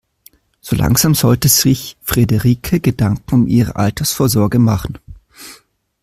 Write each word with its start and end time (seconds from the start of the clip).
So 0.61 0.75
langsam 0.75 1.13
sollte 1.13 1.47
sich 1.47 1.95
Frederike 2.01 2.79
Gedanken 2.79 3.35
um 3.35 3.45
ihre 3.47 3.75
Altersvorsorge 3.75 4.57
machen. 4.57 4.97